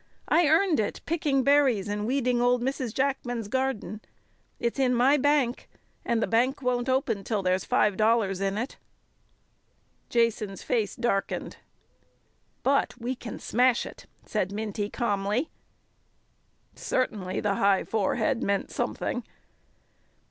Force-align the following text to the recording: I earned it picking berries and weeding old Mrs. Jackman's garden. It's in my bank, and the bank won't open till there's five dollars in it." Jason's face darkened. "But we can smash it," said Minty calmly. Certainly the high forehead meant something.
I 0.29 0.47
earned 0.47 0.79
it 0.79 1.01
picking 1.05 1.43
berries 1.43 1.87
and 1.87 2.07
weeding 2.07 2.41
old 2.41 2.63
Mrs. 2.63 2.91
Jackman's 2.91 3.47
garden. 3.47 4.01
It's 4.59 4.79
in 4.79 4.95
my 4.95 5.15
bank, 5.15 5.69
and 6.03 6.23
the 6.23 6.27
bank 6.27 6.63
won't 6.63 6.89
open 6.89 7.23
till 7.23 7.43
there's 7.43 7.65
five 7.65 7.97
dollars 7.97 8.41
in 8.41 8.57
it." 8.57 8.77
Jason's 10.09 10.63
face 10.63 10.95
darkened. 10.95 11.57
"But 12.63 12.99
we 12.99 13.13
can 13.13 13.37
smash 13.37 13.85
it," 13.85 14.07
said 14.25 14.51
Minty 14.51 14.89
calmly. 14.89 15.51
Certainly 16.73 17.41
the 17.41 17.53
high 17.53 17.83
forehead 17.83 18.41
meant 18.41 18.71
something. 18.71 19.23